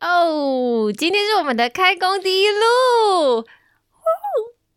[0.00, 3.44] 哦，今天是我们的开工第一路。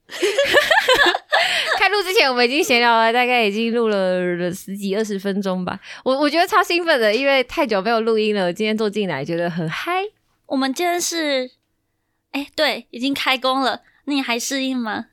[1.77, 5.79] 开录之前，我们已经闲聊了，大概已经录了十几二十分钟吧。
[6.03, 8.51] 我我觉得超兴奋的，因为太久没有录音了。
[8.51, 10.03] 今天坐进来，觉得很嗨。
[10.47, 11.51] 我们今天是，
[12.31, 13.81] 哎，对，已经开工了。
[14.05, 15.07] 那你还适应吗？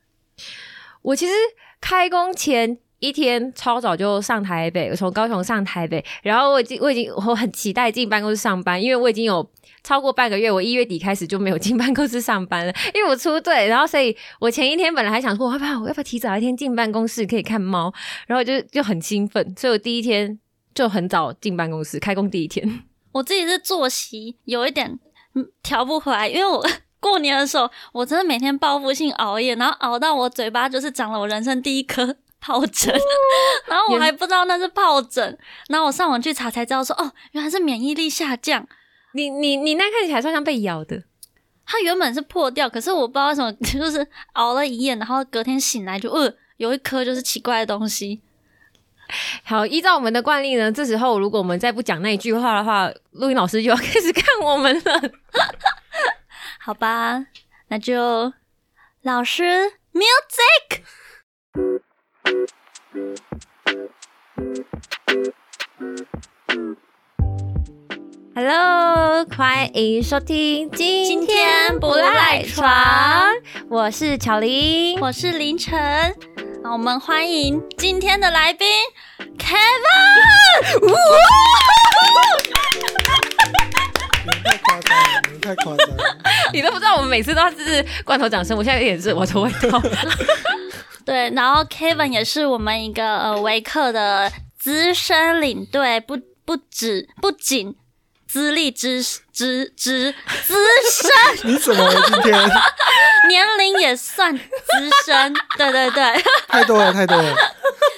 [1.01, 1.33] 我其实
[1.81, 2.79] 开工前。
[2.99, 9.47] 一天超早就上台北，我从高雄上台北，然后我已经我已经我很期待进办公室上班，因为我已经有
[9.87, 17.93] 超过半个月，我一月底开始就没有进办公室上班了， 因为我出队，然后所以我前一天本来还想说，我要不要我要不要提早一天进办公室可以看猫，
[18.27, 20.37] 然后就就很兴奋，所以我第一天
[20.75, 24.99] 就很早进办公室，开工第一天， 我自己是作息有一点
[25.63, 26.61] 调不回来，因为我
[26.99, 32.17] 过年的时候我真的每天报复性熬夜，然后熬到我嘴巴就是长了我人生第一颗。
[32.39, 32.93] 疱疹，
[33.67, 35.37] 然后我还不知道那是疱疹，
[35.69, 38.65] 然后我上网去查才知道说，哦，原来是免疫力下降。
[39.13, 41.03] 你你你那看起来像被咬的，
[41.65, 48.21] 它原本是破掉，可是我不知道为什么， 就是熬了一夜，然后隔天醒来就，呃，有一颗就是奇怪的东西。
[49.43, 55.01] 好，依照我们的惯例呢，这时候如果我们再不讲那一句话的话，录音老师就要 开始看我们了。
[56.59, 57.25] 好吧，
[57.69, 58.33] 那就
[59.03, 60.81] 老师 music。
[68.39, 72.71] Hello，欢迎收听今天不赖床。
[73.67, 75.75] 我是巧玲，我是凌晨。
[76.61, 78.67] 那我们欢迎今天的来宾
[79.39, 79.57] Kevin。
[84.45, 86.03] 太夸张了，你太夸张了。
[86.53, 88.55] 你都不知道，我们每次都是罐头掌声。
[88.55, 89.81] 我现在有点热，我的味道。
[91.03, 97.75] 对，然后 Kevin 也是我们一个呃维克的资深领队，不不止不仅
[98.27, 100.13] 资历之之之
[100.45, 100.55] 资
[100.91, 101.11] 深，
[101.49, 102.33] 你怎么今天
[103.29, 104.43] 年龄也算资
[105.05, 105.33] 深？
[105.57, 107.35] 对对对，太多了太多了。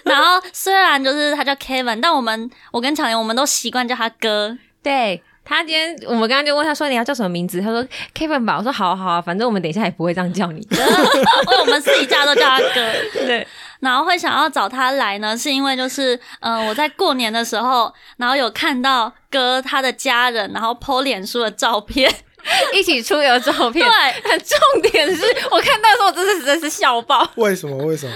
[0.03, 4.57] 然后虽然就是他叫 Kevin，但我们我跟巧玲我们都习惯叫他哥。
[4.81, 5.23] 对。
[5.49, 7.59] 他今天我们刚刚就问他说你要叫什么名字？
[7.59, 7.83] 他说
[8.15, 8.55] Kevin 吧。
[8.59, 10.61] 我说好好啊，反正我们等一下也不会这样叫你。
[11.59, 12.93] 我们私底下都叫他哥。
[13.25, 13.47] 对，
[13.79, 22.13] 然后会想要找他来呢，是因为就是嗯，我在过年的时候，然后有看到哥他的家人，然后 po 脸书的照片，
[22.71, 23.89] 一起出游照片。
[23.89, 27.27] 对，重点是我看到的时候，真是真是笑爆。
[27.37, 27.75] 为什么？
[27.87, 28.13] 为什么？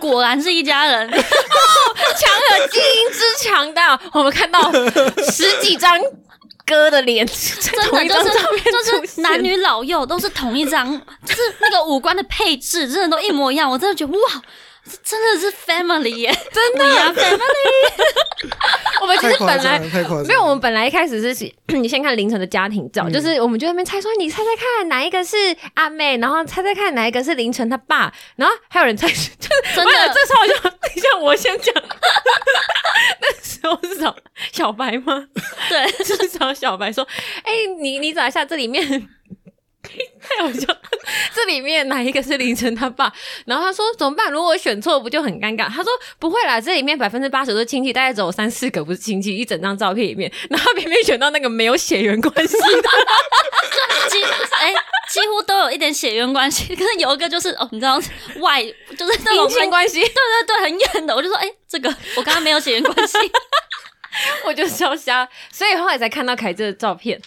[0.00, 4.00] 果然是一家人，强有基因之强大。
[4.12, 4.72] 我们看到
[5.32, 6.00] 十几张。
[6.68, 8.32] 哥的脸， 真的就是
[8.70, 10.86] 就是男女老幼都是同一张，
[11.24, 14.42] 就是那个五官的配置真的都一模一样，我真的觉得哇，
[15.02, 16.84] 真的是 family 耶，真的
[17.14, 17.38] family。
[19.00, 19.78] 我们其实本来
[20.26, 25.36] 没有，我们本来一开始是你先看凌晨的家庭照，就是我们就在那边猜说，你猜猜看哪一个是
[25.74, 29.30] 阿妹，然后猜猜看哪一个是凌晨他爸，然后还有人猜， 就是
[29.74, 30.54] 真的，这时候就
[31.00, 31.74] 像我先讲。
[33.20, 34.14] 那时候是找
[34.52, 35.24] 小白吗？
[35.68, 37.06] 对，是找小白说
[37.44, 39.08] ：“哎，你你找一下这里面，
[40.20, 40.66] 太好笑，
[41.34, 43.12] 这里面哪一个是凌晨他爸？”
[43.46, 44.30] 然后他说：“怎么办？
[44.30, 49.36] 如果我选错，不就很尴尬？”他说：“不会啦，这里面百分之八十都是亲戚，大概只有三四个不是亲戚。
[49.36, 52.88] 一整张照片里面，然后偏偏选到那个没有血缘关系的，
[54.08, 54.22] 几
[54.60, 54.74] 哎
[55.10, 58.00] 几乎都有一点血缘关系，可是有一个就是哦，你知道
[58.40, 58.62] 外
[58.96, 61.14] 就是那种亲 关系，对对对，很远的。
[61.14, 63.16] 我就说，哎，这个我刚刚没有血缘关系。
[64.44, 67.20] ”我就笑瞎，所以后来才看到凯子的照片。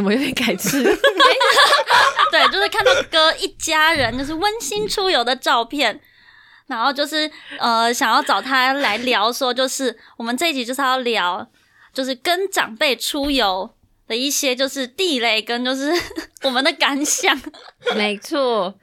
[0.00, 0.82] 嗯，怎么有点改字？
[2.32, 6.00] 对，就是看到哥一家人就是温馨出游的照片，
[6.68, 11.46] 然后就是呃想要找他来聊，说就是我们这一集就是要聊，
[11.92, 13.68] 就是跟长辈出游
[14.08, 15.92] 的一些就是地雷跟就是
[16.44, 17.38] 我们的感想。
[17.96, 18.74] 没错，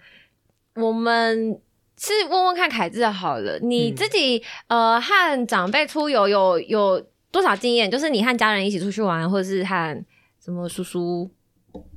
[0.76, 1.60] 我们
[2.00, 7.08] 是问问看凯子好了，你自己呃和长辈出游有有。
[7.30, 7.92] 多少经验？
[7.92, 10.06] 就是你和家人一起出去玩，或者是和
[10.48, 11.30] 什么叔叔、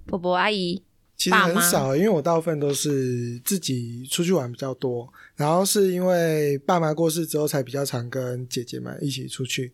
[0.06, 0.82] 婆婆、阿姨、
[1.16, 5.08] 其实很少，因为我大部分都是自己出去玩比较多。
[5.36, 9.72] 然后是因为爸妈过世之后，才比较常跟姐姐们一起出去。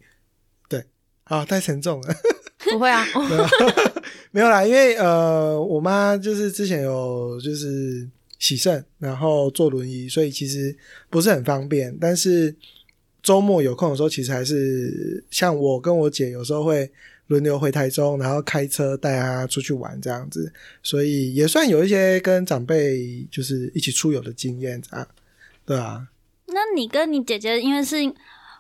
[0.68, 0.84] 对，
[1.24, 2.14] 啊，太沉重了。
[2.70, 3.02] 不会啊，
[4.30, 8.06] 没有啦，因为呃，我妈就是之前有就是
[8.38, 10.76] 洗肾，然后坐轮椅，所以其实
[11.08, 11.96] 不是很方便。
[11.98, 12.54] 但是
[13.22, 16.92] 周末有空的时候，其实还是像我跟我姐有时候会
[17.28, 20.52] 轮流回台中，然后开车带他出去玩这样子，
[20.82, 25.06] 所以也算有一些跟长辈就是一起出游的经验啊，
[25.64, 26.08] 对啊。
[26.46, 27.96] 那你跟你姐姐，因为是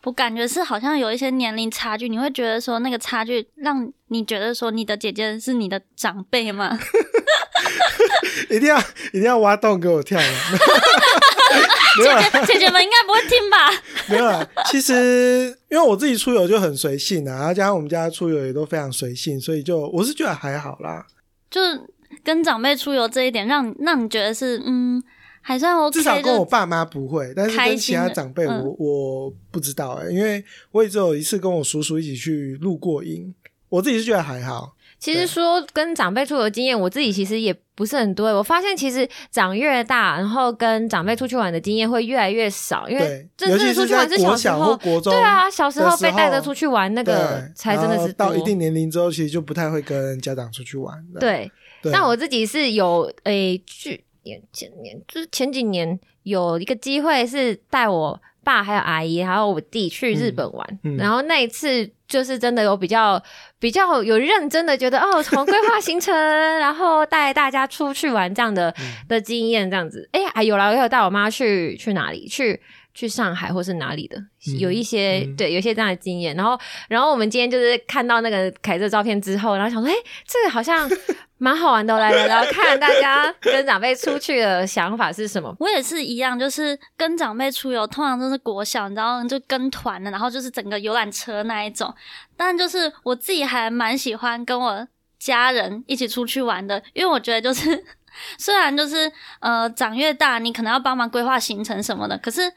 [0.02, 6.78] 我感觉是好像有一些年龄差距，你会觉得说那个差距让你觉得说你的姐姐是你的长辈吗？
[8.50, 8.78] 一定要
[9.12, 10.26] 一定要挖洞给我跳了。
[12.46, 13.70] 姐姐们应该不会听吧？
[14.08, 14.46] 没有啦。
[14.66, 21.06] 其实因为我自己出游就很随性啊，然后加上我们家出游也都非常随性，所以就我是觉得还好啦。
[21.50, 21.80] 就是
[22.22, 25.02] 跟长辈出游这一点，让让你觉得是嗯
[25.40, 33.34] 还算 OK，至少跟我爸妈不会，但是跟其他长辈我、嗯我不知道哎、因为我也只有一次跟我叔叔一起去露过营，
[33.68, 34.75] 我自己是觉得还好。
[34.98, 38.28] 其实说跟长辈出游经验，我自己其实也不是很多。
[38.28, 44.76] 我发现其实长越大，然后跟长辈出去玩的经验会越来越少，因为，真正出去玩是国小时候。
[44.78, 51.20] 国中，对啊，小时候被带着出去玩，那，个才真的是多到一定年龄之后，其实就不太会跟家长出去玩了。
[51.20, 51.50] 对。
[51.82, 63.20] 对，但我自己是有诶，去年前年就是前几年有一个机会是带我爸还有阿姨还有我弟去日本玩，嗯嗯然后那一次就是真的有比较
[63.58, 66.14] 比较有认真的觉得哦，从规划行程，
[66.60, 70.08] 然后带大家出去玩这样的、嗯的经验，这样子。
[70.12, 72.60] 哎、呀有啦，我有带我妈去去哪里去。
[72.96, 76.34] 去上海或是哪里的，嗯有一些、嗯对，有一些这样的经验。
[76.34, 76.58] 然后，
[76.88, 79.94] 然后我们今天就是看到那个凯特照片之后，然后想说，哎、
[80.26, 80.88] 这个好像
[81.36, 85.54] 蛮好玩的，来聊聊看大家跟长辈出去的想法是什么。
[85.60, 91.94] 我也是一样，就是跟长辈出游，通常都是国小，你知道，就跟团的，然后就是整个游览车那一种。
[92.38, 94.88] 但就是我自己还蛮喜欢跟我
[95.18, 97.84] 家人一起出去玩的，因为我觉得就是
[98.38, 102.50] 虽然就是呃长越大，你可能要帮忙规划行程什么的，可是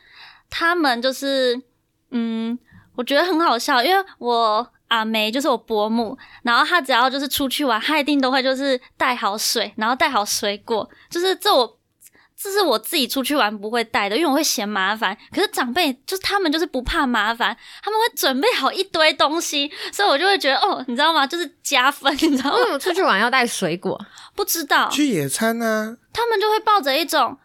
[0.49, 1.61] 他们就是
[2.11, 2.57] 嗯，
[2.95, 4.71] 我觉得很好笑，因为我。
[4.89, 11.79] 阿梅就是我伯母，然后她只要就是出去玩，她一定都会就是带好水，然后带好水果，就是这我
[12.35, 15.15] 这是我自己出去玩不会带的，因为我会嫌麻烦。
[15.31, 21.27] 可是长辈就是他们就是不怕麻烦，他们会准备好一堆东西，所以我就会觉得哦，你知道吗？
[21.27, 22.55] 就是加分，你知道吗？
[22.57, 23.95] 为什么出去玩要带水果？
[24.35, 27.37] 不知道去野餐啊，他们就会抱着一种，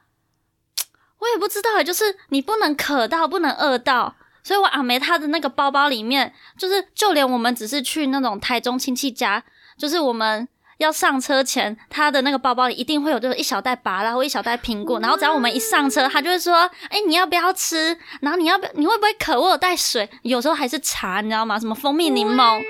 [1.24, 4.14] 我也不知道，就是你不能渴到，不能饿到。
[4.42, 9.42] 所以我阿梅她的那个包包里面，就是就连我们只是去那种台中亲戚家，
[9.78, 17.96] 就是我们要上车前，她的那个包包里一定会有就是一小袋芭拉或一小袋苹果，然后只要我们一上车，她就会说：“哎、你要不要吃？
[18.20, 18.70] 然后你要不要？
[18.74, 19.40] 你会不会渴？
[19.40, 21.58] 我有带水，有时候还是茶，你知道吗？
[21.58, 22.62] 什么蜂蜜柠檬。”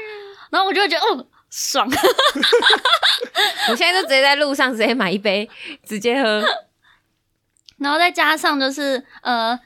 [0.51, 1.91] 然后我就会觉得哦，爽。
[3.69, 5.51] 我现在就直接在路上直接买一杯，
[5.85, 6.45] 直接喝。
[7.85, 9.57] 然后再加上就是呃，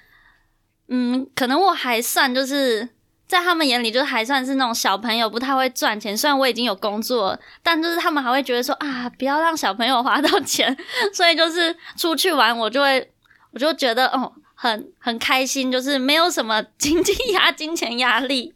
[0.88, 2.86] 嗯，可能我还算就是
[3.28, 6.18] 在他们眼里就是还算是那种小朋友，不太会赚钱。
[6.18, 10.76] 虽然我已经有工作，但就是他们还会觉得说啊，不要让小朋友花到钱，
[11.14, 13.12] 所以就是出去玩我就会
[13.52, 18.52] 我就觉得哦，很很开心，就是没有什么经济压、 金钱压力，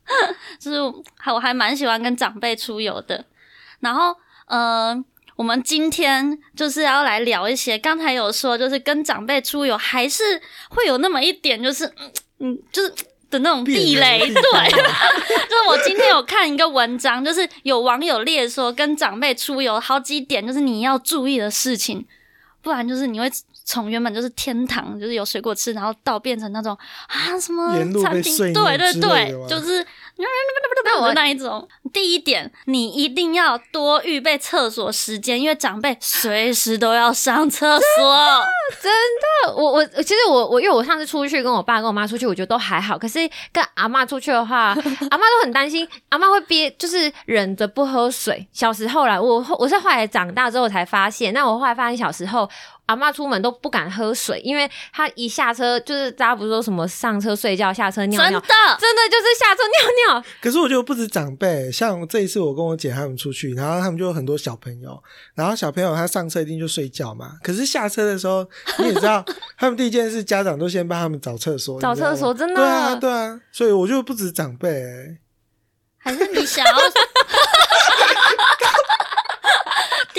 [0.60, 0.78] 就是
[1.16, 3.24] 还我还蛮喜欢跟长辈出游的。
[3.80, 4.14] 然后
[4.46, 5.02] 呃。
[5.38, 10.24] 我们今天就是要来聊一些，刚才有说，就是跟长辈出游，还是
[10.68, 12.92] 会有那么一点，就是嗯嗯，就是
[13.30, 14.18] 的那种地雷。
[14.18, 22.04] 对， 就是我今天有看一个文章，就是有网友列说，跟长辈出游好几点，就是你要注意的事情，
[22.60, 23.30] 不然就是你会
[23.68, 26.76] 从原本就是天堂，就是有水果吃，然后到变成那种
[27.06, 29.86] 啊什么餐厅，碎对对对就是。
[30.84, 38.16] 那我的那一种，第一点，你一定要多预备厕所时间，因为长辈随时都要上厕所。
[38.82, 38.90] 真
[39.44, 42.98] 的我我其实我我因为我上次出去跟我爸跟我妈出去，我觉得都还好。
[42.98, 43.18] 可是
[43.52, 44.70] 跟阿嬷出去的话，
[45.10, 48.48] 阿嬷都很担心，阿嬷会憋，就是忍着不喝水。
[48.52, 52.48] 小时候啦，我我是后来长大之后才发现，那我后来发现小时候。
[52.88, 58.48] 阿妈出门都不敢喝水，因为她一下车就是大家不是说什么上车睡觉，下车尿尿，真的，
[58.80, 60.24] 真的就是下车尿尿。
[60.40, 65.02] 可是我觉得不止长辈，像这一次我跟我姐他们出去，然后他们就有很多小朋友，
[65.34, 68.42] 然后小朋友他上车一定就睡觉嘛，可是下车的时候
[68.80, 69.22] 你也知道，
[69.58, 75.18] 他们第一件事家长都先帮他们找厕所，找厕所真的对啊对啊，所以我就不止长辈、欸，
[75.98, 76.72] 还是你想要？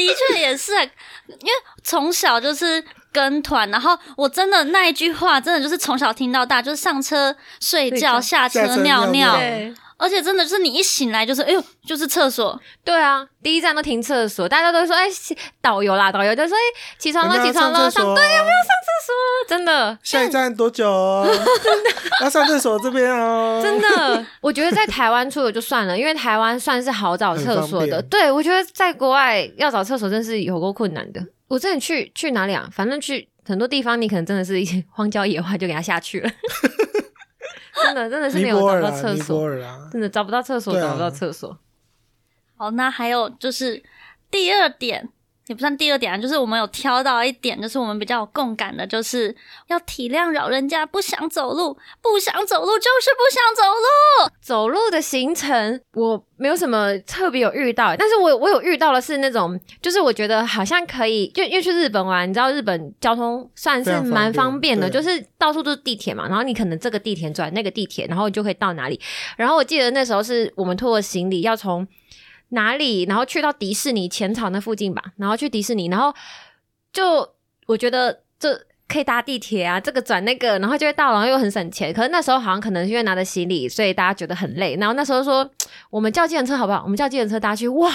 [0.08, 1.53] 的确也是，因为
[1.84, 15.06] 从小就是跟团，然后我真的那一句话，真的就是从小听到大，就是上车睡觉，下车尿尿尿，尿对而且真的就是你一醒来就是，哎呦，就是厕所，对啊，第一站都停厕所，大家都说，哎、
[15.62, 16.62] 导游啦，导游就说，哎、
[16.98, 19.13] 起床了，起床了，上对，要不要上厕所？
[19.50, 21.27] 真的，下一站多久哦？
[22.24, 23.60] 要上厕所这边哦。
[23.62, 28.01] 真的，我觉得在台湾出游就算了，因为台湾算是好找厕所的。
[28.03, 31.22] 对，我觉得在国外要找厕所真是有够困难的。
[31.50, 32.70] 我之前去去哪里啊？
[32.72, 36.29] 反正去很多地方，你可能真的是一些荒郊野外就给他下去了。
[37.84, 39.50] 真的真的是没有找到厕所，
[39.92, 41.58] 真的找不到厕所，找不到厕所。
[42.56, 43.82] 好，那还有就是
[44.30, 45.10] 第二点，
[45.50, 49.36] 也不算第二点啊，就是我们有挑到一点，就是我们比较有共感的，就是
[49.68, 54.32] 要体谅老人家不想走路，不想走路就是不想走路。
[54.39, 69.01] 走路的行程我没有什么特别有遇到，但是我我有遇到的是那种，就是我觉得好像可以，就因为去日本玩，你知道日本交通算是蛮方便的，对就是到处都是地铁嘛，然后你可能这个地铁转那个地铁，然后你就可以到哪里。
[69.36, 71.88] 然后我记得那时候是我们拖着行李要从
[72.50, 76.13] 哪里，然后去到迪士尼浅草那附近吧，然后去迪士尼，然后
[76.91, 77.36] 就
[77.68, 81.94] 我觉得这可以搭地铁啊，这个转那个，然后就会到，然后又很省钱。
[81.94, 84.75] 可是那时候好像可能因为拿着行李，所以大家觉得很累。
[84.77, 85.50] 然后那时候说
[85.89, 86.82] 我们叫计程车好不好？
[86.84, 87.89] 我们叫计程车搭去，哇！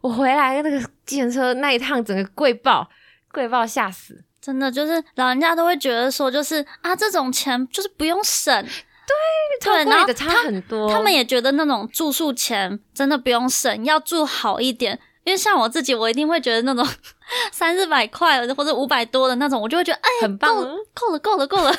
[0.00, 2.88] 我回来那个计程车那一趟整个贵爆，
[3.30, 4.24] 贵爆吓死。
[4.40, 8.66] 真的就是老人家都会觉得说，就是啊，这种钱就是不用省，
[9.06, 14.98] 对超然后贵的差很多，他们也觉得那种住宿钱真的不用省，要住好一点。
[15.24, 16.84] 因为像我自己，我一定会觉得那种
[17.52, 21.72] 三四百块或者五百多的那种，我就会觉得哎，很棒够了，够了，够了，够了。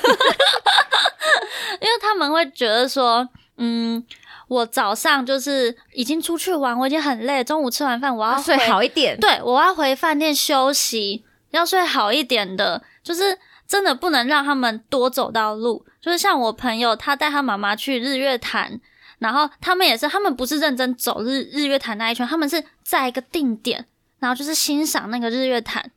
[1.82, 3.28] 因为他们会觉得说，
[3.58, 4.02] 嗯，
[4.48, 9.20] 我早上就是已经出去玩，我已经很累，中午吃完饭我要要睡好一点。
[9.20, 15.86] 对，我要回饭店休息，要睡好一点的，就是真的不能让他们多走到路。
[16.02, 18.80] 就是像我朋友，他带他妈妈去日月潭，
[19.20, 23.86] 然后他们也是，他们不是认真走日日月潭那一圈，他们是在一个定点，
[24.20, 25.92] 然后就是欣赏那个日月潭。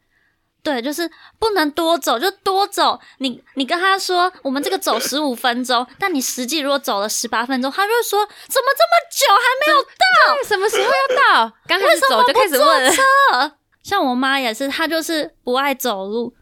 [0.62, 1.08] 对，就是
[1.38, 2.98] 不能多走，就多走。
[3.18, 11.56] 你你跟他说，我们这个走十五分钟，但你实际如果走了十八分钟，他就会说，怎么这么久还没有到，什么时候要到？
[11.68, 12.90] 刚开始走就开始问了。
[13.32, 13.52] 呃，
[13.84, 16.34] 像我妈也是，她就是不爱走路。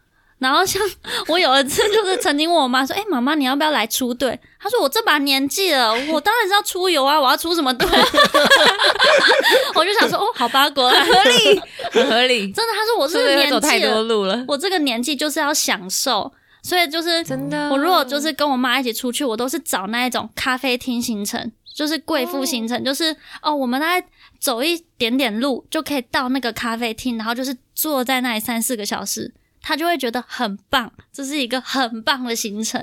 [0.45, 0.79] 然后像
[1.27, 7.19] 我有一次就是曾经问我妈说：“哎、妈妈，你要不要来出队？”她说：“我这把年纪了，我当然是要出游啊！
[7.19, 7.87] 我要出什么队？”
[9.73, 11.59] 我就想说：“哦，好吧，果然合理，
[11.91, 12.51] 很合理。
[12.51, 14.45] 真的。”她说：“我这个年是走太纪了，多路了？
[14.47, 24.07] 我这个年纪就是要享受，所以就是真的我如果就是跟我妈一起出去，我都是找那一种咖啡厅行程，就是贵妇行程，就是哦，我们大概
[24.39, 29.33] 走一点点路就可以到那个咖啡厅，然后就是坐在那里三四个小时，
[29.67, 32.79] 她就会觉得很棒，这是一个很棒的行程，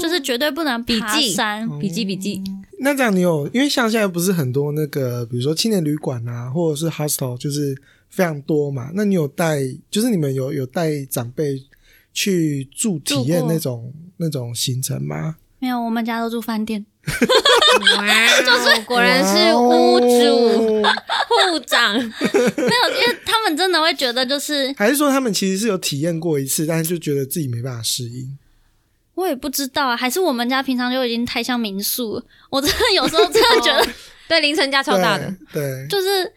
[0.00, 1.78] 就是绝对不能爬笔记山。
[1.78, 2.42] 笔记笔记，
[2.80, 7.80] 那这样你有，因为像现在不是很多那个，比如说青年旅馆啊，或者是 hostel，就是
[8.10, 8.90] 非常多嘛。
[8.94, 9.60] 那你有带，
[9.92, 11.64] 就是你们有有带长辈
[12.12, 15.36] 去住体验那种那种行程吗？
[15.60, 16.84] 没有，我们家都住饭店。
[17.96, 18.06] 哇，
[18.44, 20.82] 就是果然是屋主
[21.28, 28.38] 户长，没有，因为他们真的会觉得就是还是说他们其实是有体验过一次，但是就觉得自己没办法适应？
[29.14, 32.24] 我也不知道啊，还是我们家平常就已经太像民宿了。
[32.50, 33.86] 我真的有时候真的觉得
[34.28, 36.32] 对凌晨家超大的，对，对，就是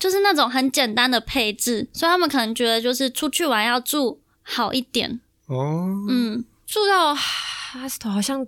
[0.00, 5.20] 就是那种很简单的配置，所以他们可能觉得就是出去玩要住好一点。
[5.46, 8.44] 哦，嗯，住到 hostel 好像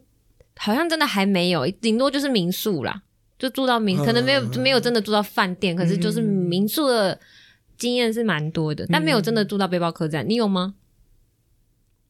[0.64, 3.02] 好像真的还没有，顶多就是民宿啦，
[3.38, 7.20] 就住到民，可能没有没有真的住到饭店，可是就是民宿的
[7.76, 10.26] 经验是蛮多的，但没有真的住到背包客栈。
[10.26, 10.74] 你有吗？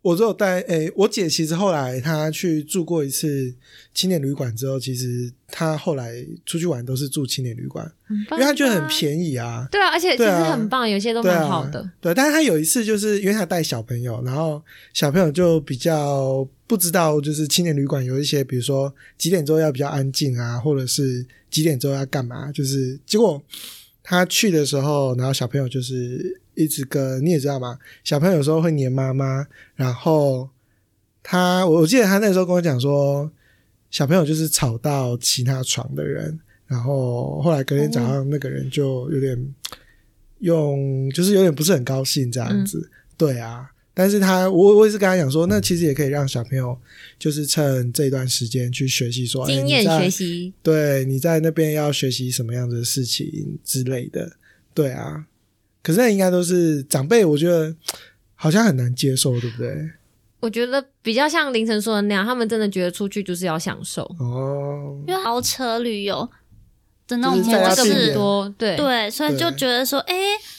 [0.02, 3.54] 我只有带诶、我姐其实后来她去住过一次
[3.94, 7.90] 青年旅馆之后，其实她后来出去玩都是住青年旅馆，
[8.32, 9.66] 因为她觉得很便宜啊。
[9.72, 11.90] 对啊，而且其实很棒，有些都蛮好的。
[12.02, 23.42] 对，但是她有一次就是因为她带小朋友，然后小朋友就比较不知道，就是青年旅馆有一些，比如说几点之后要比较安静啊，或者是几点之后要干嘛，就是结果
[24.02, 30.48] 他去的时候，然后小朋友就是一直跟你也知道嘛，小朋友有时候会黏妈妈，然后
[31.22, 33.30] 他我我记得他那时候跟我讲说，
[33.90, 39.54] 小朋友就是吵到其他床的人，然后后来隔天早上那个人就有点
[40.38, 43.70] 用，就是有点不是很高兴这样子，对啊。
[43.94, 46.76] 但是他我我也是跟他讲说，那其实也可以让小朋友
[47.18, 54.36] 就是趁这段时间去学习说，哎经验学习，对，你在那边要学习什么样的事情之类的，
[54.74, 55.26] 对啊。
[55.82, 57.76] 可是那应该都是长辈，我觉得
[58.34, 59.90] 好像很难接受，对不对？
[60.40, 66.28] 我觉得比较像凌晨说的那样，他们真的觉得出去就是要享受，哦，因为豪车旅游
[67.06, 70.14] 的那种模式，多对对，所以就对觉得说，哎、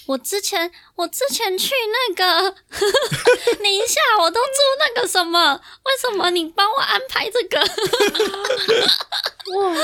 [0.06, 1.74] 我之前我之前去
[2.10, 2.56] 那个
[3.64, 5.60] 宁夏，我都住那个什么，为
[6.00, 7.60] 什么你帮我安排这个？
[9.60, 9.75] 哇。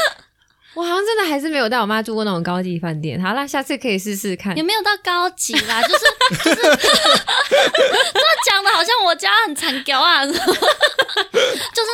[0.73, 3.21] 我好像真的还是没有带我妈住过那种高级饭店。
[3.21, 4.63] 好啦，下次可以试试看也。
[4.63, 6.05] 没有到高级啦，就 是
[6.45, 10.39] 就是， 这讲的好像我家很残屌啊，就是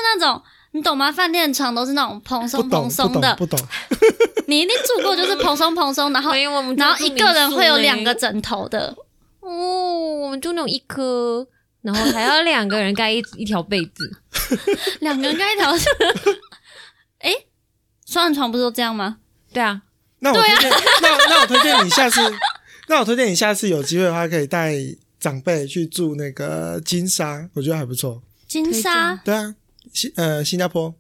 [0.04, 0.40] 那种
[0.78, 1.12] 你懂吗？
[1.12, 3.68] 饭店床都是那种蓬不松蓬松的，懂不懂，
[4.48, 8.96] 你一定住过，就是蓬松蓬松，然后没有我们然后一个人会有两个枕头的，
[9.40, 9.50] 哦，
[10.22, 11.48] 我们就那种一颗，
[11.82, 14.22] 然后还要两个人盖一一条被子。
[15.02, 15.72] 两个人盖一条。
[17.20, 17.34] 哎，
[18.06, 19.18] 双人床不是都这样吗？
[19.52, 19.82] 对啊，
[20.20, 20.70] 那我推荐，
[21.02, 22.22] 那那我推荐你下次，
[22.88, 24.76] 那我推荐你下次有机会的话，可以带
[25.20, 28.22] 长辈去住那个金沙，我觉得还不错。
[28.48, 29.56] 金沙对啊，
[29.94, 30.96] 新呃新加坡，OK，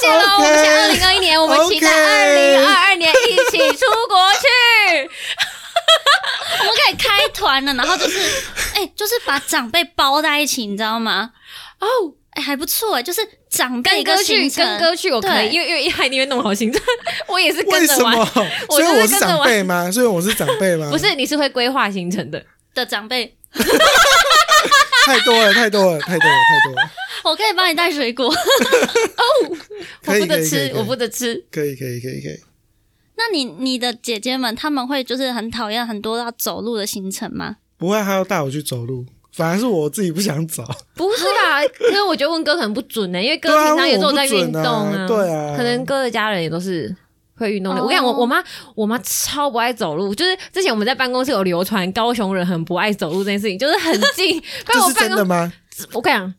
[0.00, 0.34] 谢喽！
[0.38, 4.46] 我们想二零二一年，我们期待二零二二年一起出国去。
[6.58, 8.18] 我们可以开团了，然后就是，
[8.74, 11.32] 哎、就是把长辈包在一起，你知道吗？
[11.80, 11.86] 哦，
[12.30, 16.80] 哎、还不错哎，就是长辈跟歌曲，跟歌曲我可以，因为因为他一定会弄好行程，
[17.28, 18.26] 我也是跟着玩
[18.68, 19.90] 所以我是跟着玩长辈吗？
[19.90, 20.88] 所以我是长辈吗？
[20.90, 22.44] 不，是，你是会规划行程的。
[22.74, 23.34] 的长辈，
[25.06, 26.90] 太多了，太多了，太多了，太多了。
[27.24, 28.26] 我可以帮你带水果。
[28.28, 29.56] 哦
[30.06, 31.44] 我不得吃我不得吃。
[31.50, 32.40] 可以，可以，可以，可以。
[33.16, 37.56] 那你你的姐姐们，他们会就是很讨厌很多要走路的行程吗？
[37.78, 40.64] 不会，还要带我去走路，反而是我自己不想走。
[40.94, 41.62] 不是吧？
[41.90, 46.94] 因为我觉得问哥可能不准呢、因为哥平常也都有在运动啊对啊可能哥的家人也都是
[47.36, 47.80] 会运动的。
[47.80, 48.42] 哦我跟你讲，我我妈
[48.74, 54.42] 我妈超不爱走路，就是之前我们在办公室有流传高雄人很不爱走路这件事情，就是很近。
[54.66, 55.52] 这是我办公，真的吗？
[55.92, 56.34] 我跟你讲。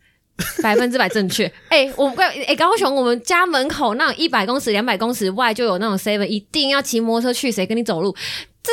[0.62, 8.16] 百分之百正确， 哎、我跟哎、高雄我们家门口那种一百公尺、两百公尺外就有那种 seven，一定要骑摩托车去，谁跟你走路？
[8.62, 8.72] 这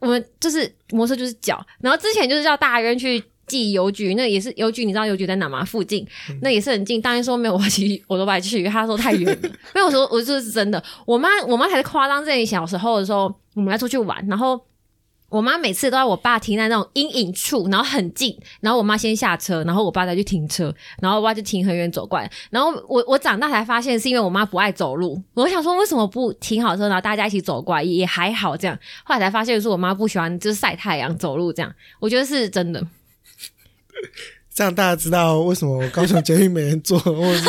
[0.00, 5.64] 我们就是摩托车就是脚，然后之前就是叫大渊去寄邮局，那也是邮局，你知道邮局在哪吗？
[5.64, 6.06] 附近，
[6.42, 7.00] 那也是很近。
[7.00, 9.48] 当然说没有，我骑我都不爱去，他说太远了。
[9.74, 10.80] 没有，我说我这是真的。
[11.04, 14.60] 我妈我妈才是夸张，自己小时候的时候，我们要出去玩，然后。
[15.30, 22.30] 我妈每次都在我爸停在那种阴影处，然后很近，然后我妈先下车，然后我爸再去停车，然后我爸就停很远走过来。
[22.48, 28.74] 然后我我长大才发现是因为我妈不爱走路，我想说为什么不停好车，然后大家一起走过来也还好这样。
[29.04, 31.70] 后来才发现是我妈不喜欢就是晒太阳走路这样，
[32.00, 32.82] 我觉得是真的。
[34.54, 37.44] 这样大家知道为什么高雄捷运没人坐， 或者是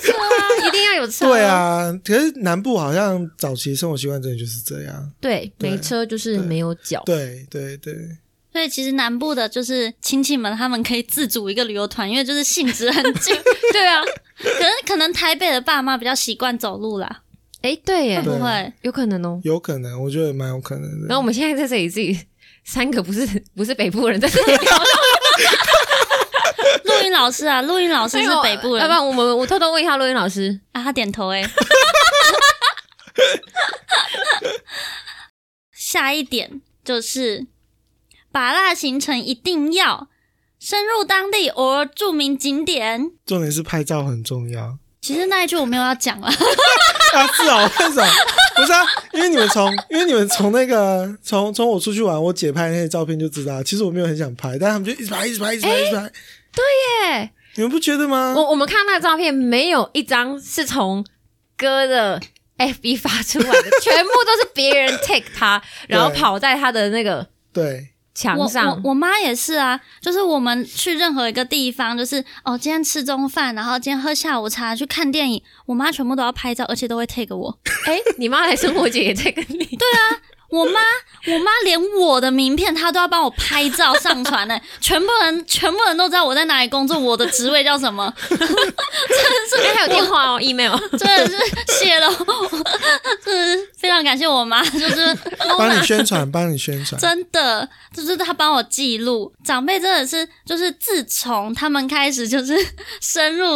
[0.00, 0.34] 车啊，
[0.66, 1.28] 一定要有车。
[1.28, 1.96] 对，啊。
[2.04, 5.12] 可是南部好像早期生活习惯真的就是这样。
[5.20, 7.02] 对，对没车就是没有脚。
[7.06, 7.94] 对对对，
[8.52, 13.36] 所以其实南部的就是亲戚们，他们可以自组一个旅游团，因为就是性质很近。
[13.72, 14.02] 对啊，
[14.42, 17.22] 可是可能台北的爸妈比较习惯走路啦，
[17.62, 18.72] 哎，对耶会，不会？
[18.82, 19.40] 有可能哦。
[19.44, 21.06] 有可能，我觉得蛮有可能的。
[21.06, 22.18] 然后我们现在在这里自己
[22.66, 23.26] 三个不是
[23.56, 24.56] 不是北部人在这里
[26.84, 31.42] 录音老师啊，录音老师是北部人要不然我们我偷偷问一下录音老师，啊，他点头哎、
[35.72, 37.46] 下一点就是，
[38.32, 40.08] 把辣行程一定要
[40.58, 43.10] 深入当地偶尔著名景点。
[43.24, 46.32] 重点是拍照很重要其实那一句我没有要讲了，啊！
[47.32, 48.06] 是哦，为什么？
[48.56, 56.12] 不是啊，因为你们从 因为你们从那个从从我出去玩，我姐拍那些照片就知道，其实我没有很想拍，但他们就一直拍，一直拍，一直拍，一直拍。
[56.52, 56.64] 对
[57.10, 58.34] 耶，你们不觉得吗？
[58.36, 61.04] 我我们看那个照片，没有一张是从
[61.56, 62.20] 哥的
[62.58, 68.90] FB 发出来的， 全部都是别人 take 他，然后跑在他的那个对，我墙上我。
[68.90, 77.56] 我妈也是啊，就是我们去任何一个地方，就是哦，今天吃中饭，然后今天喝下午茶，去看电影，我妈全部都要拍照，而且都会 take 我。
[77.86, 79.86] 哎、你妈来生活节也 take 你， 对，
[80.48, 80.80] 我妈，
[81.26, 90.76] 我妈连我的名片她都要帮我拍照上传呢、 全部人全部人都知道我在哪里工作，我的职位叫什么， 哎、还有电话哦，email。
[90.96, 91.36] 真的是
[91.78, 92.08] 谢了，
[93.24, 95.18] 真的是非常感谢我妈，就是
[95.58, 97.00] 帮你宣传，帮你宣传。
[97.00, 99.32] 真的，就是她帮我记录。
[99.44, 102.54] 长辈真的是，就是自从他们开始就是
[103.00, 103.46] 深入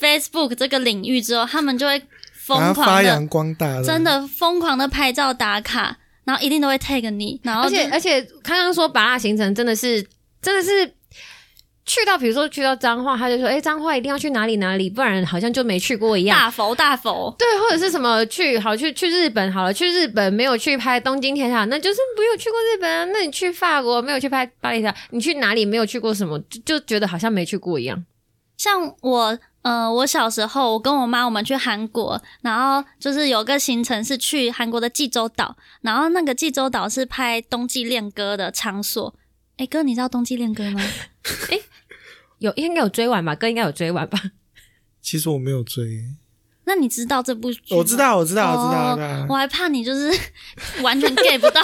[0.00, 2.02] Facebook 这个领域之后，他们就会
[2.34, 4.04] 疯狂的发扬，光大，真。
[4.04, 5.96] 的疯狂的拍照打卡，
[6.26, 10.04] 然后一定都会 tag 你，然后而且而且，刚刚说拔蜡行程真的是
[10.42, 10.84] 真的是
[11.86, 16.36] 去到，比如说去到彰化，他就说，哎、彰化一定要去哪里哪里，不然好像就没去过一样。
[16.36, 17.32] 大佛大佛。
[17.38, 23.04] 对，或者是什么去好去去日本好了，去日本没有去拍东京铁塔，那就是没有去过日本啊。
[23.12, 28.04] 那你去法国没有去拍巴黎铁塔，你去哪里没有去过什么，就就觉得好像没去过一样。
[28.56, 39.12] 像我，呃，我小时候，我跟我妈我们去韩国，然后就是有个行程是去韩国的济州岛，然后那个济州岛是拍冬季恋歌的场所。
[39.56, 40.80] 哎，哥，你知道冬季恋歌吗？
[41.50, 41.58] 哎
[42.38, 44.22] 有应该有追完吧，哥应该有追完吧？
[45.02, 46.04] 其实我没有追，
[46.64, 47.74] 那你知道这部剧？
[47.74, 50.16] 我知道，我知道，我知道，我还怕你就是
[50.80, 51.60] 完全 get 不到。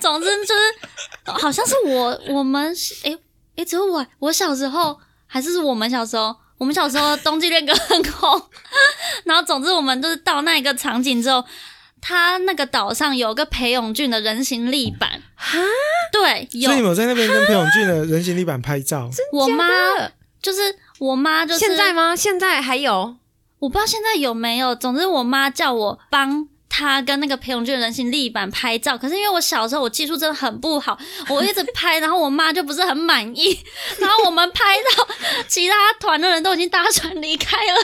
[0.00, 2.74] 总之就是，好像是我我们
[3.04, 3.18] 哎
[3.56, 4.98] 哎，只有我我小时候
[5.32, 8.42] 还是我们小时候，我们小时候冬季恋歌很红。
[9.24, 11.42] 然后总之我们就是到那一个场景之后，
[12.02, 15.58] 他那个岛上有个裴勇俊的人形立板，哈，
[16.12, 19.66] 对，有所以你们在那边跟裴勇俊的人形立板拍照，我妈
[20.42, 20.60] 就是
[20.98, 22.14] 我妈就是现在吗？
[22.14, 23.16] 现在还有？
[23.60, 33.60] 我不知道现在有没有，总之我妈叫我帮她跟那个裴勇俊人形立板拍照，可是因为我小时候我技术真的很不好，我一直拍，然后我妈就不是很满意，
[34.00, 35.06] 然后我们拍到
[35.46, 37.74] 其他团的人都已经搭船离开了，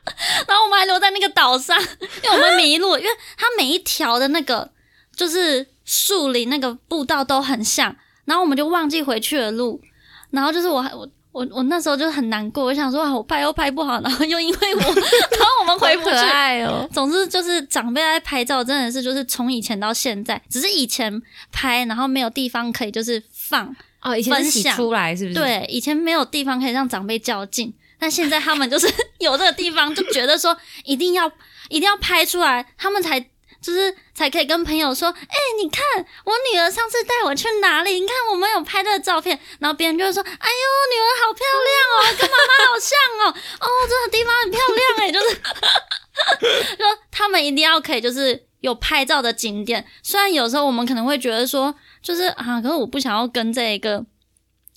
[0.48, 4.70] 然后我们还留在那个岛上，因为我们迷路，因为他每一条的那个
[5.14, 9.82] 就是树林那个步道都很像，然后我们就忘记回去的路，
[10.30, 11.06] 然后就是我还我。
[11.38, 16.16] 我我那时候就很难过，我想说啊，我拍又拍不好，然后又因为我，然后我们回不去。
[16.16, 16.84] 爱哦。
[16.92, 21.22] 总之就是长辈爱拍照，真的是就是从以前到现在，只是以前
[21.52, 23.72] 拍，然后没有地方可以就是放。
[24.02, 31.30] 哦，以前洗分享出来是不是？，对，以前没有地方可以让长辈较劲，但现在他们就是 有这个地方，就觉得说一定要
[31.68, 33.24] 一定要拍出来，他们才
[33.60, 35.84] 就是才可以跟朋友说，哎、你看
[36.24, 38.00] 我女儿上次带我去哪里？
[38.00, 48.46] 你看我们有拍的照片，然后别人就会说，哎呦，女儿好漂亮哦，跟妈妈好像哦，哦，这个地方很漂亮哎，就是 说他们一定要可以就是。
[48.60, 54.04] 有拍照的景点，虽然有时候我们可能会觉得说，就是啊，可是我不想要跟这一个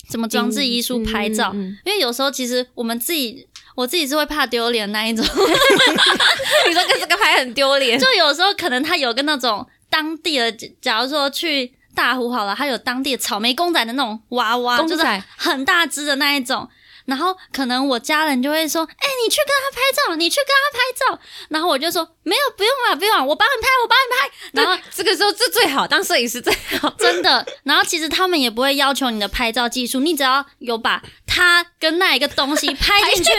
[0.10, 1.78] 什么装置艺术拍照，嗯嗯嗯。
[1.86, 5.26] 因为有时候其实我们自己，我自己是会怕丢脸那一种，
[6.68, 15.04] 你说跟这个拍很丢脸，就有时候可能他有个那种当地的，假如说去大湖好了，他有当地的草莓公仔的那种娃娃，就是
[15.38, 16.68] 很大只的那一种。
[17.06, 26.90] 然后可能我家人就会说：“哎、你去跟他拍照，你去跟他拍照。”然后我就说：“没有，不用了，不用了，我帮你拍，我帮你拍。”然后这个时候这最好，当摄影师最好。
[27.00, 33.32] 真的，然后其实他们也不会要求你的拍照技术，你只要有把他跟那一个东西拍进去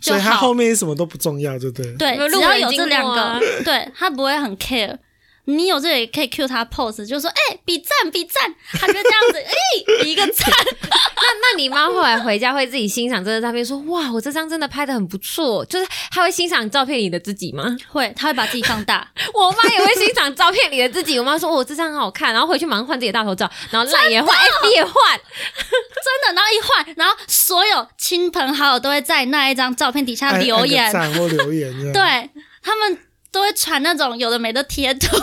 [0.00, 0.54] 所以他后。
[0.54, 1.82] 面什么都不重要，对不。
[1.98, 4.96] 对，有没有只要有这两个，啊对他不会很 care。
[5.46, 9.52] 你有这个也可以 cue 他 pose，就说哎、比赞比赞，他就这样子哎、
[10.02, 10.50] 比一个赞。
[10.90, 17.76] 那那你妈后来回家会自己欣赏这张照片，说哇，我这张真的拍的很不错，就是她会欣赏照片里的自己吗？
[17.88, 19.06] 会，他会把自己放大。
[19.34, 21.18] 我妈也会欣赏照片里的自己。
[21.18, 24.94] 我妈说我、哦、这张很好看，然后回去马上换自己的大头照，然后烂也换，FB 也换。
[25.14, 31.92] 真的，然后一换，然后所有亲朋好友都会在那一张照片底下留言按个，赞或留言。
[31.92, 32.30] 对
[32.62, 32.98] 他们
[33.34, 35.08] 都会传那种有的没的贴图。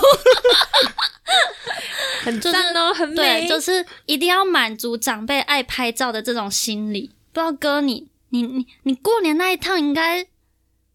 [2.24, 3.48] 很就是赞哦，很对，美。
[3.48, 7.10] 就是一定要满足长辈爱拍照的这种心理。
[7.32, 10.28] 不知道哥你你你你过年那一趟应该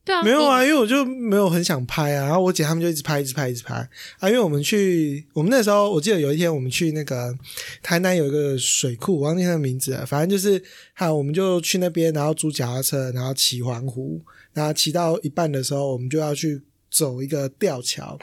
[0.05, 3.75] 对啊，没有啊，因为我就没有很想拍啊，然后我姐他们就一直拍，一直拍，一直拍
[4.21, 4.29] 啊。
[4.29, 7.35] 因为我们去，我们那时候我记得有一天我们去那个
[7.83, 10.63] 台南有一个水库，我忘记它的名字了，反正就是，
[10.95, 14.21] 哈，我们就去那边，然后租脚踏车，然后骑环湖，
[14.53, 18.19] 然后骑到一半的时候，我们就要去走一个吊桥，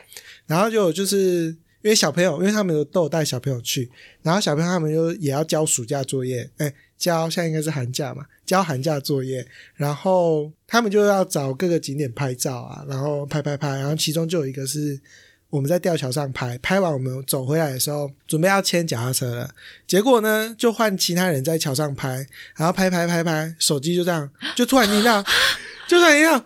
[0.47, 9.45] 然后就就是因为小朋友，因为他们都有带小朋友去，然后小朋友他们就也要交暑假作业，哎，交现在应该是寒假嘛，交寒假作业，
[9.75, 14.99] 然后他们就要找各个景点拍照啊，然后拍拍拍，然后其中就有一个是
[15.49, 19.53] 我们在吊桥上拍，拍完我们走回来的时候，准备要牵脚踏车了，
[19.85, 25.21] 结果呢就换其他人在桥上拍，然后拍拍拍拍，手机就这样，就突然听到，
[25.87, 26.45] 就突然听到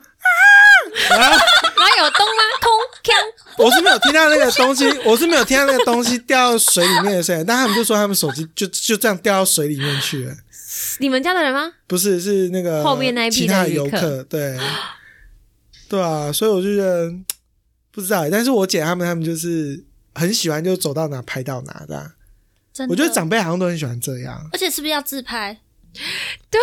[1.12, 1.38] 啊，然后。
[1.98, 2.44] 有咚吗？
[2.62, 2.72] 空
[3.04, 10.36] 锵，我是没有听到那个东西，我是没有听到那个东西掉到水里面的声音，但他们就说他们手机就就这样掉到水里面去了。
[11.00, 11.74] 你们家的人吗？
[11.88, 14.60] 不是，是那个后面那一批其他的游客，对，
[15.90, 17.12] 对啊，所以我就觉得
[17.92, 22.12] 不知道，但是我姐他们他们就是很喜欢，就走到哪拍到哪的。
[22.72, 24.48] 真的，我觉得长辈好像都很喜欢这样。
[24.54, 25.58] 而且是不是要自拍？
[26.50, 26.60] 对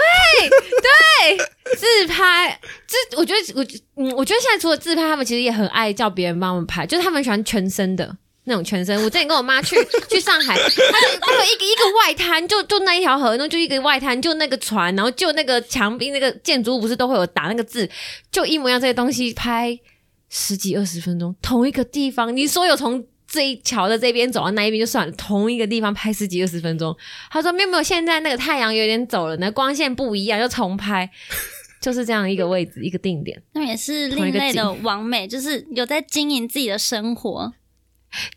[0.49, 3.64] 对自拍，这我觉得我
[3.97, 8.16] 嗯，我觉得现在除了自拍，他们其实也很爱叫别人帮我们拍，就是他们喜欢全身的。
[8.47, 9.75] 那种全身，我之前跟我妈去
[10.07, 17.88] 去上海，她就她有一个一个外滩，就就那一条河，然后就一个外滩，就那个船，然后就那个墙壁那个建筑物不是都会有打那个字，
[18.31, 19.81] 就一模一样这些东西拍
[20.29, 23.03] 十几二十分钟，同一个地方，你说有从
[23.35, 26.97] 这一桥的这边走到那一边就算了，同一个地方拍十几二十分钟。
[27.33, 31.11] 他说没有没有，现在那个太阳有点走了，那光线不一样，就重拍，
[31.83, 33.42] 就是这样一个位置一个定点。
[33.55, 37.53] 那也是另类的完美，就是有在经营自己的生活。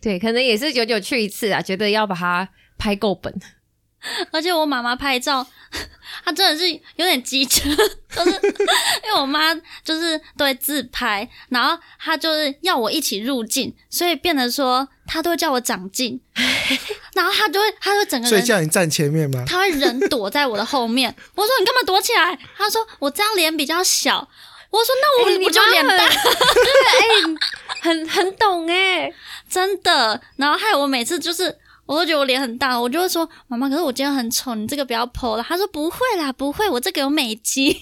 [0.01, 3.31] 对，可能也是久久去一次啊，觉得要把它拍够本。
[4.31, 5.45] 而且我妈妈拍照，
[6.23, 7.67] 她真的是有点机车，
[8.15, 8.31] 就是
[9.03, 16.19] 因为我妈就是都会自拍，然后她就是要我一起入镜，所以变得说她都会叫我长镜，
[17.13, 19.43] 然后她就会她就会整个所以人叫你站前面吗？
[19.47, 21.13] 她会人躲在我的后面。
[21.35, 22.37] 我说你干嘛躲起来？
[22.57, 24.27] 她说我这样脸比较小。
[24.69, 25.97] 我说那我哎你就脸大？
[25.97, 27.37] 对，哎，
[27.81, 29.11] 很很懂哎，
[29.49, 30.21] 真的。
[30.35, 31.57] 然后还有我每次就是。
[31.87, 35.41] 我都觉得我脸很大，我就会说妈妈，可是我今天很丑，你这个不要剖了。
[35.41, 37.75] 他说不会啦，不会，我这个有美肌。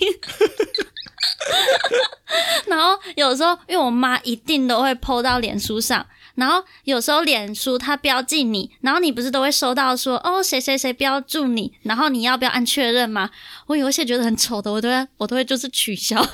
[2.67, 6.05] 然后有时候，因为我妈一定都会剖到脸书上，
[6.35, 13.29] 然后有时候脸书它标记你，然后你不是都会收到说哦谁谁谁标注你，然后你要不要按确认吗？
[13.67, 16.15] 我有一些觉得很丑的，我都会我都会就是取消。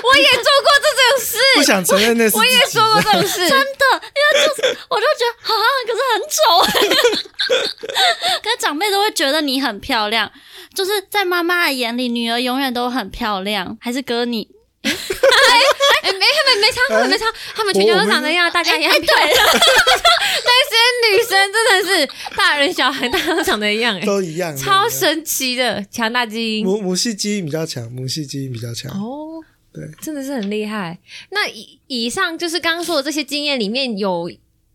[0.00, 3.84] 我也做过这种事，不想承认那是我也自己说过这种事， 真的。
[3.92, 6.38] 因为就是我就觉得啊，可是很丑。
[8.42, 10.30] 可是长辈都会觉得你很漂亮，
[10.74, 13.76] 就是在妈妈的眼里，女儿永远都很漂亮。
[13.80, 14.48] 还是哥你？
[14.84, 14.92] 哎，
[16.02, 19.36] 没，他们没差，他们没差，他们全家都长得一样，大家一样漂亮。
[19.52, 20.72] 但是
[21.12, 28.90] 女生真的是大人小孩，大家都长得一样，哎，都一样，超神奇的强大基因母母系基因比较强，母系基因比较强。
[28.92, 29.42] 哦。
[29.70, 30.98] 对，真的是很厉害。
[31.30, 34.28] 那以以上就是刚刚说的这些经验里面有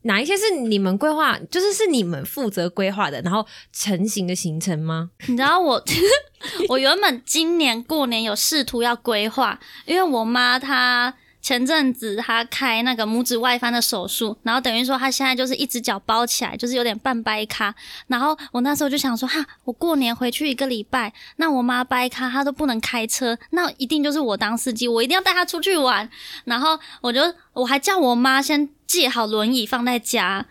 [0.03, 5.09] 哪一些是你们规划，就是是你们负责规划的，然后成型的行程吗？
[5.27, 5.83] 你知道我，
[6.69, 17.73] 我原本今年过年有试图要规划，因为我妈她前阵子她开那个拇指外翻的手术，然后等于说她现在就是一只脚包起来，就是有点半掰咖。
[18.07, 26.09] 然后我那时候就想说，哈，我过年回去一个礼拜，那我妈掰咖，她都不能开车，那一定就是我当司机，我一定要带她出去玩。
[26.45, 27.21] 然后我就
[27.53, 30.45] 我还叫我妈先借好轮椅放在家。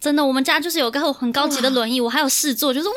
[0.00, 2.94] 真的，我们家就是有个很高级的轮椅，我还有试坐，就是哇，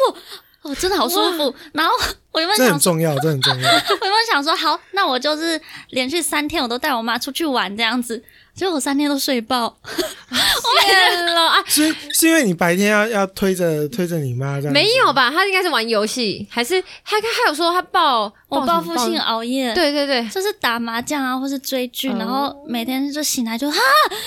[0.61, 1.53] 哦，真的好舒服。
[1.73, 1.91] 然后
[2.31, 3.69] 我原本这想很重要，这很重要。
[3.73, 8.23] 我原本想说，好，那我就是连续三天我都带我妈出去玩这样子，
[8.55, 9.77] 结果我三天都睡爆。
[10.85, 11.63] 天了啊！
[11.67, 14.73] 是是因为你白天要要推着推着你妈这样？
[14.73, 15.13] 没有？
[15.13, 15.29] 吧？
[15.31, 23.77] 他应该是玩游戏，还是他他还有说他报我报复性熬夜，，对对对，就是打麻将啊，或是追剧，哦然后每天就醒来就哈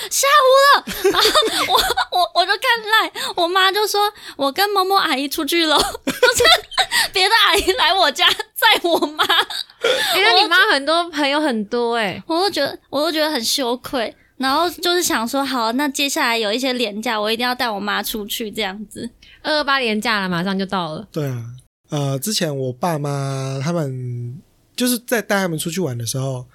[0.09, 1.29] 下午了， 然后
[1.67, 2.61] 我我我就看
[3.03, 6.43] 赖，我妈就说我跟某某阿姨出去了， 就是
[7.13, 9.23] 别的阿姨来我家载我妈，
[10.13, 14.15] 哎，那你妈很多朋友很多哎，我都觉得我都觉得很羞愧。
[14.37, 19.09] 然后就是想说，好，那接下来有一些廉价，我一定要带我妈出去这样子。
[19.41, 21.07] 二二八连假了，马上就到了。
[21.11, 21.43] 对啊，
[21.89, 24.37] 呃，之前我爸妈他们
[24.75, 26.45] 就是在带他们出去玩的时候，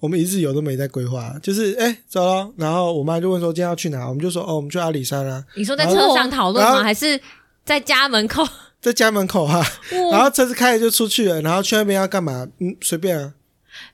[0.00, 6.82] 我们一日游都没在规划，就是哎、走了，然后我妈就问说今天要去哪，我们就说哦我们去阿里山啊，你说在车上讨论吗？
[6.82, 7.20] 还是
[7.64, 8.44] 在家门口？
[8.82, 9.64] 在家门口啊，
[10.10, 12.46] 然后车子开了就出去了，然后去那边要干嘛？
[12.58, 13.32] 嗯，随便啊。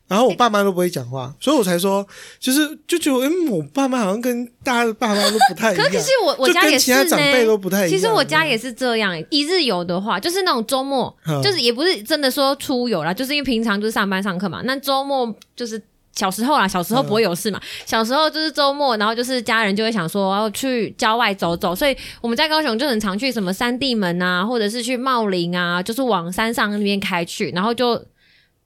[0.08, 2.04] 然后我爸妈都不会讲话，所以我才说，
[2.40, 5.86] 就是就觉得，嗯，我爸妈好像跟大家的爸妈都不太一样。
[5.92, 7.90] 可是我我家也是跟其他长辈都不太一样。
[7.90, 14.62] 其实我家也是这样、欸，一日游的话，就是那种周末，嗯就是也不是真的说出游啦，就是因为平常就是上班上课嘛。
[14.64, 15.80] 那周末就是
[16.18, 17.60] 小时候啦，小时候不会有事嘛。
[17.86, 28.04] 小时候就是周末，然后就是家人就会想说要去郊外走走，所以我们在高雄就很常去什么三地门啊，或者是去茂林啊，就是往山上那边开去，然后就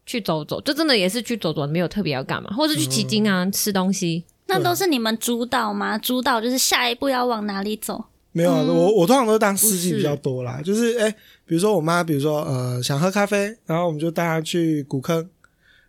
[0.07, 4.25] 去走走，就真的也是去走走，没有特别要干嘛，或者是去旗津啊、吃东西。
[4.47, 5.99] 那都是你们主导吗？
[5.99, 8.03] 主导就是下一步要往哪里走？
[8.33, 8.69] 没有啊，嗯。
[8.69, 11.11] 我我通常都是当司机比较多啦，就是哎、
[11.45, 15.29] 比如说我妈，比如说呃想喝咖啡，然后我们就带她去古坑，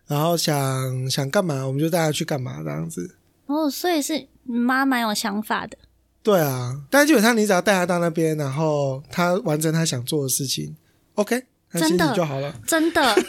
[0.06, 3.16] 然后想想干嘛，我们就带他去干嘛这样子。
[3.46, 5.76] 哦，所以是你妈蛮有想法的。
[6.22, 10.74] 对啊，但基本上你只要带他到那边，然后他完成他想做的事情
[11.16, 12.54] ，OK，真的就好了。
[12.66, 13.20] 真的， 就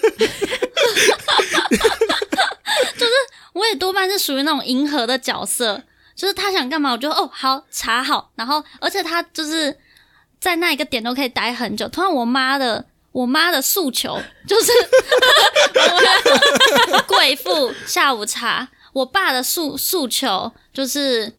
[3.06, 3.12] 是
[3.54, 5.84] 我也多半是属于那种迎合的角色，
[6.16, 9.78] 就是他想干嘛，我就哦好查好，然后而且他就是
[10.40, 11.90] 在那一个点都可以待很久。
[11.90, 12.86] 通常我妈的
[13.16, 14.74] 我妈的诉求就是
[17.08, 21.32] 贵妇下午茶，我爸的诉诉求就是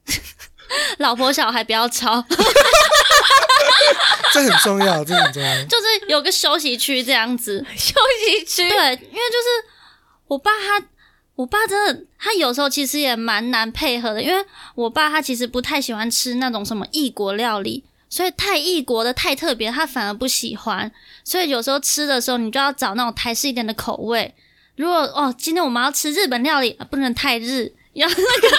[0.96, 2.24] 老婆小孩不要吵，
[4.32, 5.64] 这很重要，这很重要。
[5.64, 7.62] 就是有个休息区这样子。
[7.76, 9.68] 休息区，对，因为就是
[10.28, 10.82] 我爸他，
[11.34, 14.42] 我爸真的，他有时候其实也蛮难配合的，因为
[14.74, 20.90] 我爸他其实不太喜欢吃那种什么异国料理，所以太异国的太特别，他反而不喜欢。
[21.24, 24.34] 所以有时候吃的时候，你就要找那种台式一点的口味。
[24.76, 28.22] 如果哦，今天我们要吃日本料理，啊不能太日，要那个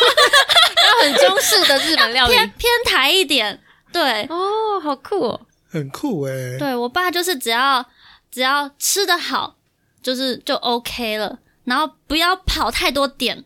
[0.88, 2.34] 要很中式的日本料理。
[2.34, 3.62] 偏偏台一点。
[3.92, 5.42] 对，哦，好酷哦！
[5.70, 7.86] 很酷哎、对我爸就是只要
[8.32, 9.56] 只要吃的好，
[10.02, 13.38] 就是就 OK 了，然后不要跑太多点，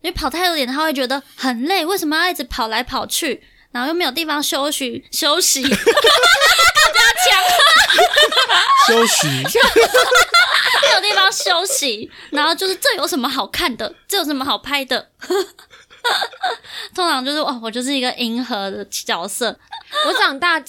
[0.00, 3.42] 因为跑太多点他会觉得很累，为什么要一直跑来跑去，
[3.74, 5.60] 然后又没有地方休息休息，
[8.86, 9.26] 休息，
[10.82, 15.08] 没有地方休息，然后就是这有什么好看的，这有什么好拍的？
[16.94, 19.46] 通常就是哦，我就是一个迎合的角色，
[20.06, 20.62] 我长大，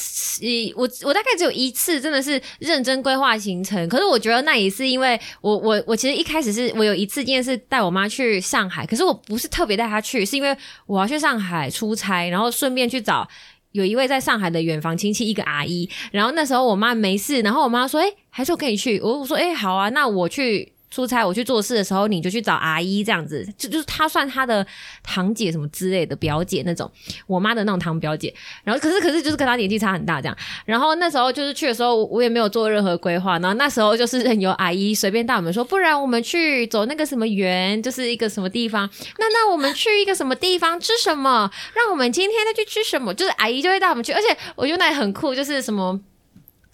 [0.76, 13.28] 我我大概只有一次真的是认真规划行程，可是我觉得那也是因为我我我其实一开始是我有一次经验是带我妈去上海，可是我不是特别带她去，是因为我要去上海出差，然后顺便去找。
[13.72, 24.66] 有一位在上海的远房亲戚，一个阿姨，然后那时候我妈没事，然后我妈说：“哎、还是我跟你去。”我我说：“哎、好啊，那我去出差，我去做事的时候，你就去找阿姨这样子，就就是她算她的
[25.04, 26.90] 堂姐什么之类的表姐那种，
[27.28, 28.34] 我妈的那种堂表姐。
[28.64, 30.38] 然后可是可是就是跟她年纪差很大这样。
[30.66, 33.38] 然后那时候就是去的时候，我也没有做任何规划。
[33.40, 38.90] 然后那时候就是任由阿姨随便带我们说，不然我们去走那个什么园，就是一个什么地方。
[39.18, 41.52] 那那我们去一个什么地方吃什么？
[41.74, 43.14] 让我们今天再去吃什么？
[43.14, 46.00] 就是阿姨就会带我们去，而且我觉得那也很酷，就是什么。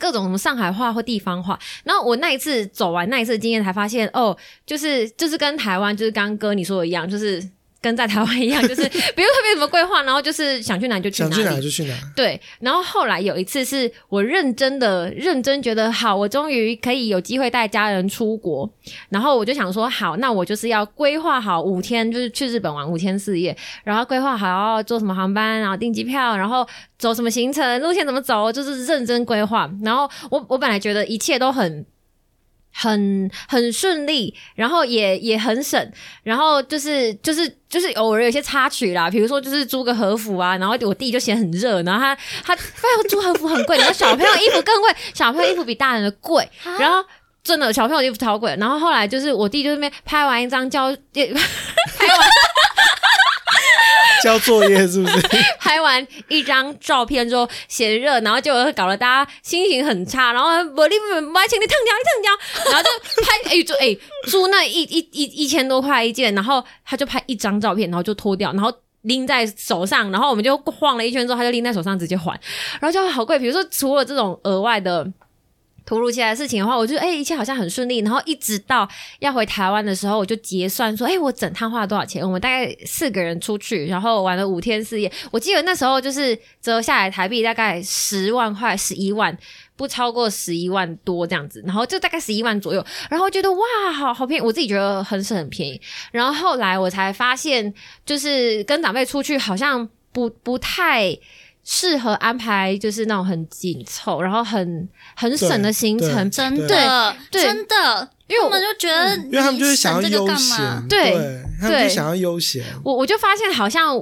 [0.02, 4.36] 各种什么上海话或地方话，然后我那一次走完那一次经验，才发现哦，
[4.66, 7.40] 就是就是跟台湾，就是刚刚哥你说的一样，就是
[7.82, 8.84] 跟在台湾一样，就是
[9.16, 11.96] 不用特别怎么规划，然后就是想去哪就去哪里，想去哪就去哪。
[12.16, 18.72] 对，然后后来有一次是我认真的、认真觉得好，我终于可以有机会带家人出国，
[19.10, 26.68] 然后我就想说好，那我就是要规划好五天，就是去日本玩五天四夜，然后规划好要坐什么航班，然后订机票，然后
[27.00, 29.68] 走什么行程，路线怎么走，就是认真规划。
[29.84, 31.86] 然后我我本来觉得一切都很。
[32.74, 35.92] 很很顺利，然后也也很省，
[36.24, 47.04] 然后就是就是就是偶尔有些插曲啦，比如说就是租个和服啊，然后我弟就嫌很热，然后他他发现租和服很贵，然后小朋友衣服更贵，小朋友衣服比大人的贵，然后
[47.44, 52.30] 真的小朋友衣服超贵，然后后来就是我弟就那边拍完一张交 拍完
[54.24, 55.22] 交作业是不是？
[55.60, 63.98] 拍完一张照片之后嫌热，然后就搞得大家心情很差， 然后我你不爱请你烫掉，你烫掉，然后就拍哎就哎
[64.30, 68.72] 租那一一一一千多块一件，然后他就拍一张照片，然后就脱掉，然后。
[69.06, 72.40] 拎在手上，然后我们就晃了一圈之后，他就拎在手上直接还，
[72.80, 73.40] 然后就好贵。
[73.40, 75.04] 比如说，除了这种额外的
[75.86, 78.88] 突如其来的事情的话，我就哎、一切好像很顺利，然后一直到
[79.20, 82.24] 要回台湾的时候，我就结算说，哎、我整趟花了多少钱？
[82.24, 85.12] 我们大概四个人出去，然后玩了五天四夜。
[85.32, 89.38] 我记得那时候就是折下来台币大概十万块，十一万。
[89.78, 95.82] 不超过十一万多这样子，然后就大概十一万左右，然后觉得哇，好好便宜，我自己觉得很省很便宜。
[96.12, 97.74] 然后后来我才发现，
[98.06, 101.18] 就是跟长辈出去好像不不太
[101.64, 106.30] 适合安排，就是那种很紧凑，然后很很省的行程。
[106.32, 110.88] 真的，对真的，因为我们就觉得，因为他们就是想要悠这个干嘛闲，？
[110.90, 111.12] 对
[111.60, 112.64] 他们就对想要悠闲。
[112.84, 113.96] 我我就发现好像。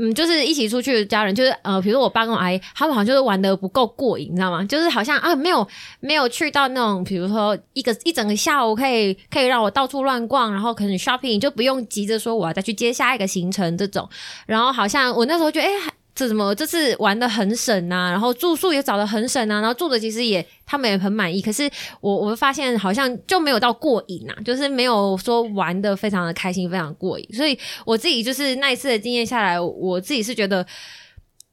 [0.00, 4.62] 嗯，就是一起出去的家人，就是呃，比如说我爸跟我阿姨，他们好像就是玩的不够过瘾，你知道吗？
[4.62, 5.66] 就是好像啊，没有
[5.98, 14.08] 没有去到那种，比如说一个一整个下午可以可以让我到处乱逛，然后可能 shopping 就不用急着说我要再去接下一个行程这种。
[14.46, 15.72] 然后好像我那时候觉得，哎、
[16.18, 18.10] 这什么这次玩的很省啊？
[18.10, 21.40] 然后住宿也找的很省啊，然后住的其实也他们也很满意。
[21.40, 27.32] 可是我我发现好像就没有到过瘾啊，就是没有说玩的非常的开心，非常过瘾。
[27.32, 30.66] 所以我自己就是那一次的经验下来，我自己是觉得，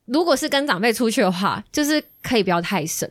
[0.05, 3.07] 如果是跟长辈出去的话，就是可以不要太省。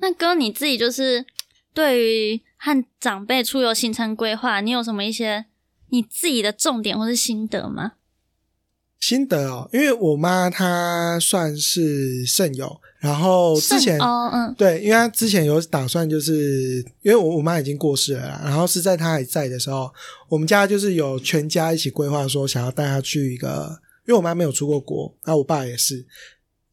[0.00, 1.26] 那哥你自己就是
[1.74, 5.44] 对于和长辈出游行程规划，你有什么一些
[5.90, 7.92] 你自己的重点或是心得吗？
[9.02, 19.92] 心得哦，因为我妈她算是肾友，然后之前肾哦，嗯，对，因为她之前有打算，就是因为我我妈已经过世了啦，然后是在她还在的时候，
[20.28, 26.06] 我们家就是有全家一起规划说想要带她去一个，因为我妈没有出过国，然后我爸也是，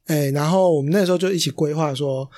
[0.05, 2.29] 哎，然后我们那时候就一起规划说。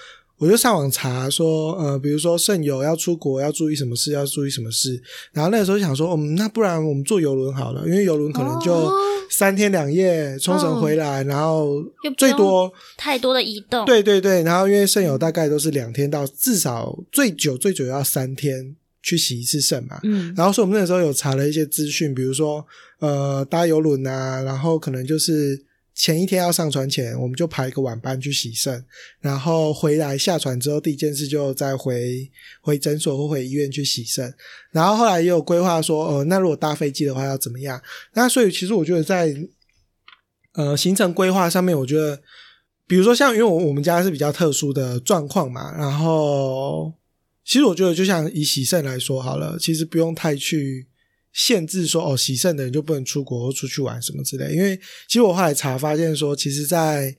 [0.42, 5.00] 我就上网查说，呃，比如说肾友要出国要注意什么事，要注意什么事。
[5.32, 8.92] 然后那个时候想说，嗯，那不然我们坐游轮好了，因为游轮可能就哦。
[9.34, 11.82] 三天两夜冲绳回来，然后
[12.18, 20.02] 最多太多的移动，，对对对，然后因为肾友大概都是两天到至少最久最久要三天去洗一次肾嘛。
[20.04, 22.66] 嗯，然后所以我们那时候有查了一些资讯，比如说
[23.00, 25.58] 呃搭游轮啊，然后可能就是
[26.02, 28.84] 前一天要上船前，我们就排一个晚班去洗肾，
[29.20, 32.28] 然后回来下船之后第一件事就再回
[32.64, 34.34] 回诊所或回医院去洗肾，
[34.72, 37.80] 然后后来也有规划说，呃，那如果搭飞机的话要怎么样？
[38.16, 39.36] 那所以其实我觉得在
[40.54, 42.20] 呃行程规划上面，我觉得。
[42.88, 46.92] 比如说像因为我我们家是比较特殊的状况嘛，然后
[47.46, 50.90] 其实我觉得就像以喜盛来说好了，其实不用太去
[51.34, 54.78] 限制说哦喜盛的人就不能出国或出去玩什么之类，因为
[55.08, 57.16] 其实我后来查发现说，其实在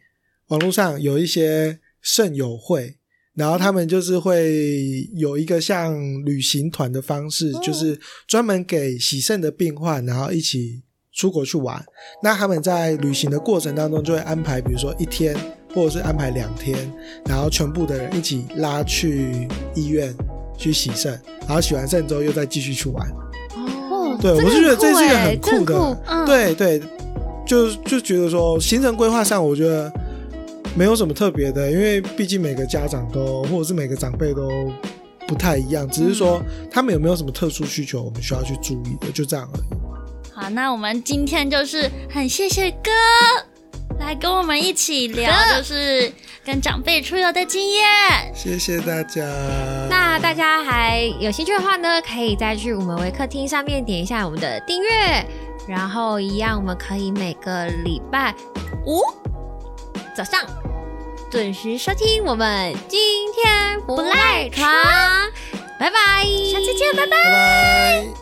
[0.48, 2.96] 网络上有一些盛友会。
[3.34, 10.82] 然后他们就是会有一个像旅行团的方式，就是专门给喜盛的病患，然后一起
[11.14, 11.82] 出国去玩。
[12.22, 15.34] 那他们在旅行的过程当中，就会安排，比如说一天，
[15.74, 16.76] 或者是安排两天，
[17.24, 20.14] 然后全部的人一起拉去医院
[20.58, 23.10] 去洗肾，然后洗完肾之后又再继续去玩。
[24.31, 26.81] 哦，对，我是觉得这是一个很酷的，嗯对对，
[27.47, 29.93] 就就觉得说行程规划上，我觉得。
[30.75, 34.51] 没有什么特别的，因为毕竟每个家长都或者是每个长辈都
[35.29, 40.33] 不太一样，只是说他们有没有什么特殊需求，我们需要去注意的，就这样而已。
[40.33, 42.91] 好，那我们今天就是很谢谢哥
[43.99, 46.12] 来跟我们一起聊，就是
[46.45, 47.84] 跟长辈出游的经验。
[48.34, 49.22] 谢谢大家。
[49.88, 55.24] 那大家还有兴趣的话呢，可以再去我们微客厅上面点一下我们的订阅，
[55.68, 58.34] 然后一样我们可以每个礼拜
[58.86, 59.01] 五。
[60.16, 60.40] 早上
[61.30, 63.01] 准时收听我们今
[63.32, 64.68] 天不赖床，
[65.78, 67.16] 拜拜，下次见，拜拜。
[67.24, 68.22] 拜拜。